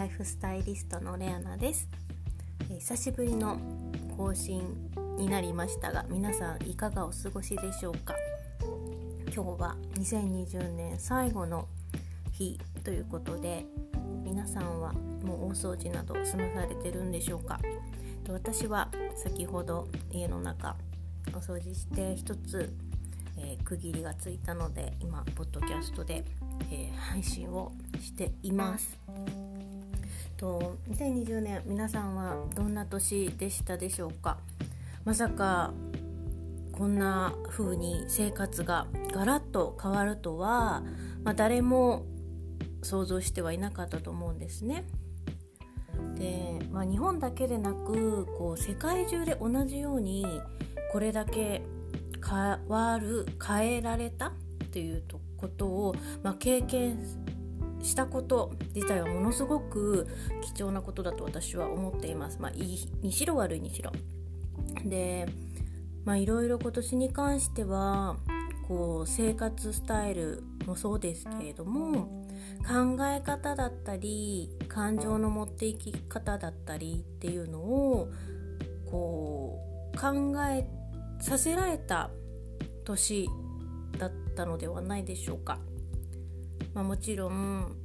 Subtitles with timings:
[0.00, 1.86] ライフスタイリストのレアナです、
[2.70, 3.58] 久しぶりの
[4.16, 4.62] 更新
[5.18, 8.14] になりましたが皆さんいかがお過ごしでしょうか？
[9.26, 11.68] 今日は2020年最後の
[12.32, 13.66] 日ということで
[14.24, 17.60] 皆さんはもう大掃除など済まされてるんでしょうか？
[18.30, 18.88] 私は
[19.22, 20.76] 先ほど家の中
[21.34, 22.72] お掃除して一つ、
[23.36, 26.24] えー、区切りがついたので今ポッドキャストで、
[26.72, 28.98] えー、配信をしています。
[30.40, 34.38] と2020年皆さんはどんな年でしたでしょうか？
[35.04, 35.74] まさか
[36.72, 40.82] こんな風に生活がガラッと変わるとは、
[41.24, 42.06] まあ、誰も
[42.82, 44.86] 想像してはいなかったと思うんですね。
[46.14, 50.24] で、まあ、日本だけでなくこう世界中で同じように
[50.90, 51.60] これだけ
[52.26, 54.32] 変わる変えられた
[54.72, 55.02] という
[55.36, 56.98] ことを、まあ、経験
[57.82, 60.06] したこと自体はものすごく
[60.42, 62.38] 貴重なことだと私は思っています。
[62.40, 63.92] まあ、いいにしろ悪いにしろ。
[64.84, 65.26] で
[66.04, 68.16] まあいろいろ今年に関しては
[68.66, 72.26] こう生活スタイルもそうですけれども
[72.66, 78.08] 考え方だったり感情の持っていき方だったりっていうのを
[78.90, 79.58] こ
[79.94, 80.66] う考え
[81.20, 82.10] させられた
[82.84, 83.28] 年
[83.98, 85.58] だったのではないでしょうか。
[86.74, 87.76] まあ、もちろん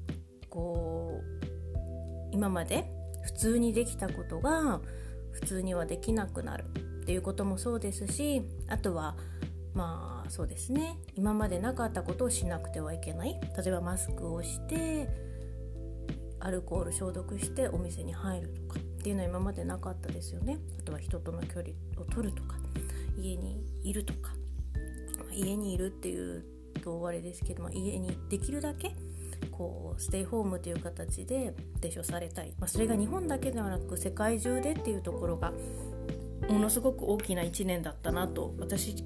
[0.50, 2.86] こう今まで
[3.24, 4.82] 普通にできたことが
[5.32, 6.66] 普通にはできなくなる
[7.04, 9.16] っていうこともそうですしあとは
[9.74, 10.98] まあそうですね。
[11.16, 13.40] 今までなかったことをしなくてはいけない。
[13.58, 15.10] 例えばマスクをして
[16.40, 20.60] アルコール消毒してお店に入るとかっていうのは今までなかったですよね。
[20.80, 22.56] あとは人との距離を取るとか
[23.18, 24.34] 家にいるとか
[25.34, 26.46] 家にいるっていう
[26.86, 28.96] とあれですけど、ま、家にできるだけ
[29.52, 35.52] こうステイホームという形で提唱されたい、まあ、それが日本だけではなく世界中でっていうところが
[36.48, 39.04] ものすごく大きな1年だったなと私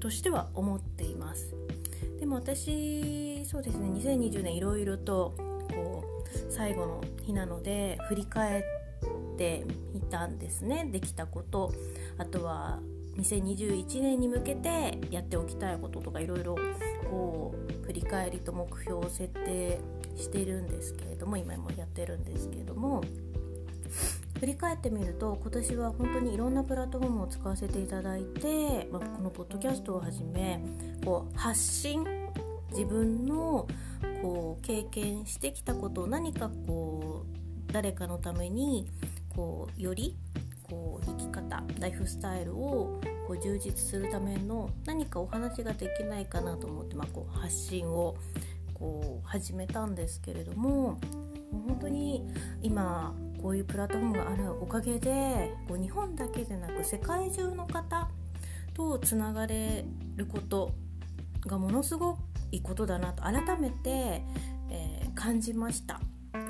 [0.00, 1.54] としては思っています。
[2.18, 5.34] でも私そうですね2020年いろいろと
[5.70, 10.88] こう最後の日なので振り返ってみたんですね。
[10.90, 11.72] できたこと。
[12.16, 12.80] あとは
[13.16, 16.56] 2021年に向けてやっておきたいこととかいろいろ
[17.12, 19.78] こう振り返りと目標を設定
[20.16, 23.04] してるんですけれども今もやってるんですけれども
[24.40, 30.64] 振り返ってみると今年は本当にいろんなプラットフォームを使わせていただいて、まあ、このポッドキャストをはじめ
[31.04, 32.02] こう発信
[32.70, 33.68] 自分の
[34.22, 37.26] こう経験してきたことを何かこ
[37.68, 38.88] う誰かのために
[39.36, 40.16] こうより
[40.62, 48.16] こう生き方ライフスタイルをこう充実するための何かお話ができないかなと思って、まあ、こう発信を
[48.74, 50.98] こう始めたんですけれども
[51.68, 52.26] 本当に
[52.62, 58.08] 今こういうプラットフォームがあるおかげでこう日本だけでなく世界中の方
[58.74, 59.84] とつながれ
[60.16, 60.72] ること
[61.46, 62.18] がものすご
[62.50, 64.22] いことだなと改めて、
[64.70, 66.00] えー、感じました。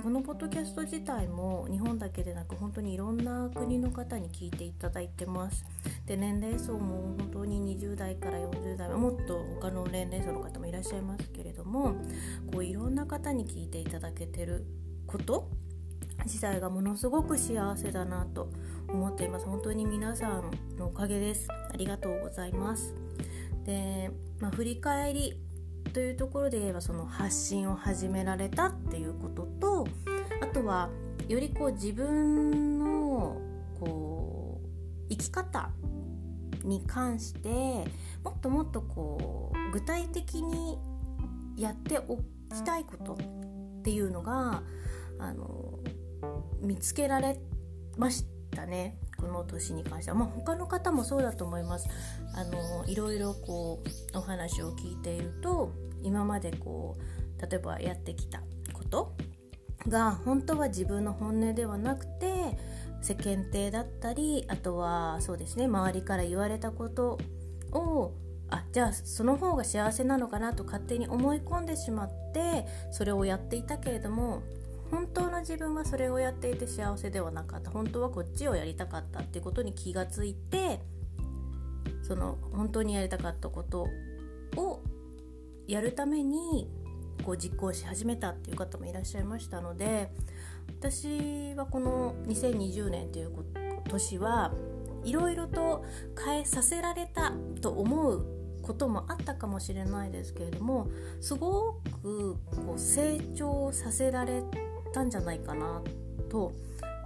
[0.03, 5.65] このポッドキャスト自体も日本だけでなく本当にいろんな国の方に聞いていただいてます。
[6.07, 11.95] で年齢層も本当に20代から40代もっと他の年齢層の方もいらっしゃいますけれども
[12.53, 14.67] こういろんな方に聞いていただけてる
[15.07, 15.49] こと
[16.25, 18.51] 自体がものすごく幸せだなと
[18.89, 19.47] 思っています。
[19.47, 21.47] 本当に皆さんのおかげです。
[21.73, 22.93] ありがとうございます。
[23.65, 25.35] で、まあ、振り返り
[25.93, 29.87] というところで言えばその発信を始められたっていうことと
[30.41, 30.89] あとは
[31.29, 33.41] よりこう自分の
[33.79, 35.71] こう生き方
[36.65, 37.49] に関して
[38.25, 40.79] もっともっとこう具体的に
[41.57, 44.63] やっておきたいことっていうのが
[45.19, 45.79] あの
[46.61, 47.39] 見つけられ
[47.97, 48.97] ましたね。
[49.23, 51.89] この年に関しては、まあ、他の方もそうだと思います。
[52.35, 53.81] あのいろいろこ
[54.13, 55.71] うお話を聞いていると
[56.03, 58.43] 今までこう例えばやってきた
[58.73, 59.15] こと
[59.89, 62.57] が本当は自分の本音ではなくて
[63.01, 67.19] 世間体だったりあとはそうですね周りから言われたこと
[67.73, 68.13] を
[68.51, 74.43] あじゃあその方が幸せなのかなと勝手に思い込んでしまってそれをやっていたけれども
[74.93, 77.71] 本当の自分はそれをやっていて幸せではなかった。
[77.71, 80.81] 本当はこっちをやりたかったっていうことに気がついて
[82.03, 83.89] その本当にやりたかったこと
[84.57, 84.83] を
[85.67, 86.71] やるために
[87.25, 90.11] こう実行し始めたっていう方もいらっしゃいましたので
[90.81, 93.31] 私はこの2020年という
[93.89, 94.53] 年は
[95.05, 95.85] いろいろと
[96.25, 98.27] 変えさせられたと思う
[98.63, 100.89] こともあったかもしれないですけれども
[101.21, 104.43] すごくこう成長させられ
[104.93, 105.83] たんじゃないかな
[106.31, 106.53] と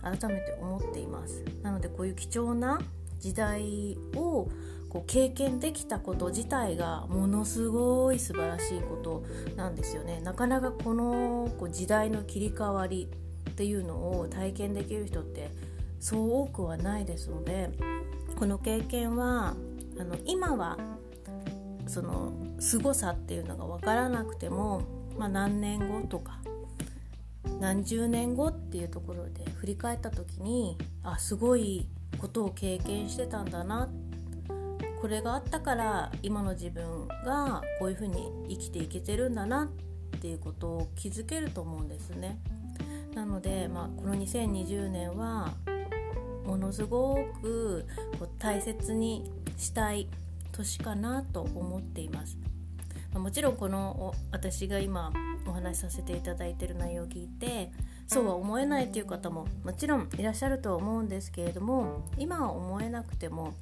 [0.03, 1.43] 改めて思っています。
[1.63, 2.81] なのでこういう貴重な
[3.21, 4.49] 時代を
[4.89, 9.25] こう経験できたこと自体がものすごい素晴らしいこと
[9.57, 10.21] なんですよね。
[10.21, 13.09] なかなかこのこう時代の切り替わり
[13.51, 15.51] っていうのを体験できる人って
[15.99, 17.71] そう多くはないですので
[18.39, 19.55] この経験は
[19.99, 20.77] あの今は
[21.87, 24.83] その凄さっていうのが分からなくても、
[25.19, 26.41] まあ、何年後とか
[27.61, 31.89] 何十年後っていうところで振り返った時にあすごい
[32.19, 33.89] ことを経験してたんだな
[35.01, 42.39] これがあったから今の自分がこういうふうに生きていけてるんだなっていうことを気づけると思うんですね。
[43.15, 45.53] なので、まあ、この2020年は
[46.45, 47.87] ものすごく
[48.19, 50.09] こう大切にしたい
[50.53, 52.37] 年かなと思っています。
[53.17, 55.13] まもちろんこの私が今
[55.47, 57.71] お話しさせていただいてる内容を聞いて
[58.07, 63.55] そうは思えないという方ももちろんいらっしゃるとは思うんですけれども今は思えなくても、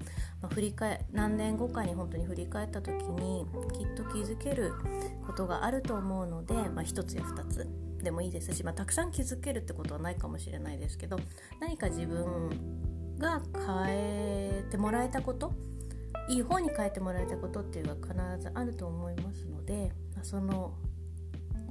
[0.43, 4.73] まあ、振り返何年後かに本当に振り返った時にきっと気づける
[5.27, 7.69] ことがあると思うので、まあ、1つや2つ
[8.03, 11.19] でもいいですし、まあ、たくさん気づけるってことはないかもしれないですけど
[11.61, 12.51] 何か自分
[13.19, 15.53] が変えてもらえたこと
[16.29, 19.93] いい方に変えてもらえたことっていうのが必ずあると思いますので、
[20.23, 20.75] その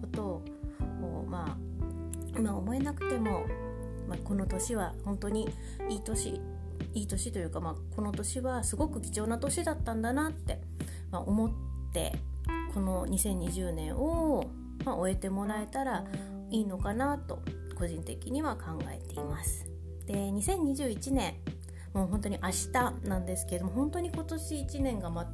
[0.02, 1.58] ことをまあ
[2.38, 3.46] 今思えなくても、
[4.08, 5.50] まあ、この年は本当に
[5.90, 6.40] いい年
[6.94, 10.60] いい年というか、まあ、この年はすごく貴重な年だったんだなって、
[11.12, 11.52] まあ、思っ
[11.92, 12.14] て
[12.74, 14.46] この2020年を、
[14.86, 16.06] まあ、終えてもらえたら
[16.50, 17.42] いいのかなと
[17.76, 19.68] 個人的には考えています。
[20.06, 21.36] で2021年
[21.94, 25.28] もう本当に明日なんですけれども本当に今年1年がま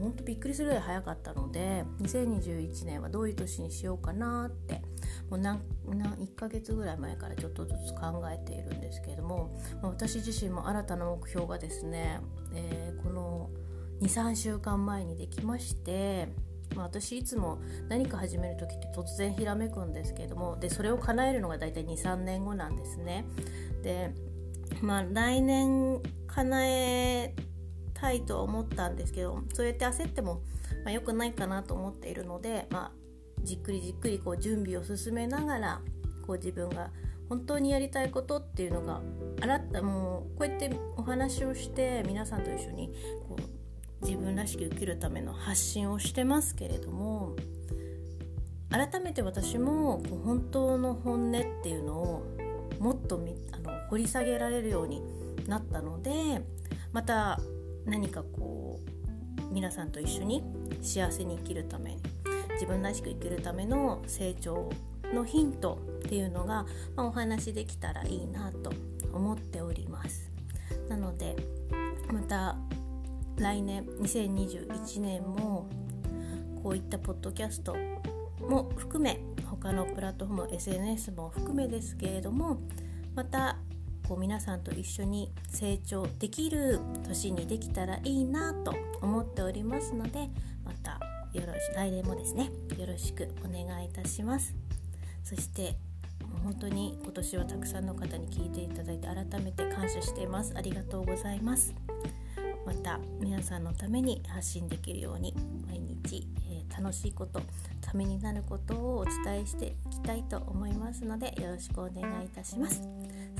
[0.00, 4.82] 本当びっくりするぐらい早かったので2021年はどういう年にしようかなって
[5.30, 12.20] もう何何1ヶ月ぐらい前からちょっとずつ考えているんですけれどもまあ私自身も新たな目標がですね、
[12.54, 13.50] えー、この
[14.02, 16.28] 23週間前にできまして
[16.74, 17.58] まあ、私いつも
[17.88, 23.24] 何か始める時って突然ひらめくんですけれどもでそれを叶えるのが大体23年後なんですね。
[23.82, 24.12] で
[24.82, 27.34] まあ来年叶え
[27.94, 30.42] たいとは思ったんですけどそうやって焦っても、
[30.84, 32.92] まあ、良くないかなと思っているので、まあ、
[33.42, 35.80] じっくりじっくりこう準備を進めながら
[36.26, 36.90] こう自分が
[37.28, 39.00] 本当にやりたいことっていうのが
[39.40, 42.92] あらったもうこうやってお話をして皆さんと一緒に
[43.28, 47.34] こう自分らしく生きるための発信をしてますけれども
[48.70, 52.26] 改めて私もこう本当の本音っていうのを
[52.80, 53.20] もっと
[53.52, 55.00] あの掘り下げられるように
[55.46, 56.42] なったので
[56.92, 57.38] また
[57.86, 60.42] 何かこう皆さんと一緒に
[60.82, 61.96] 幸せに生きるため
[62.54, 64.68] 自分らしく生きるための成長
[65.12, 68.72] のヒントっていうのが、まあ、お話できたらいいなと
[69.12, 70.28] 思っております。
[70.88, 71.36] なので
[72.12, 72.56] また
[73.36, 75.68] 来年2021年も
[76.64, 77.76] こういったポッドキャスト
[78.40, 82.58] も含め他のプラットフォーム SNS も含めですけれども
[83.14, 83.56] また
[84.08, 90.28] こう皆さんと一緒に成長できる年にできたらいいなと思っておりますので
[90.64, 91.00] また
[91.32, 94.54] よろし来年もですねよろしくお願いいたします。
[95.22, 95.76] そして
[96.42, 100.52] 本当に今年はたくさんの方に聞いていただいて改めて感謝しています。
[100.54, 101.74] ありがとうございます。
[102.66, 105.34] また皆さんのために発信できるように
[105.66, 107.40] 毎日、えー、楽しいこと
[107.80, 112.82] ためになることをお伝えしていきたいと思いますのでよろしくお願いいたします。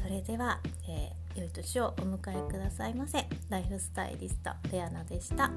[0.05, 5.51] それでは、えー、良い年をお迎えくださいませライフスタイリストレアナでした。